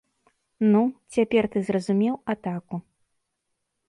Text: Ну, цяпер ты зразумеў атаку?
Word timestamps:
Ну, 0.71 0.79
цяпер 1.15 1.43
ты 1.55 1.63
зразумеў 1.67 2.15
атаку? 2.35 2.75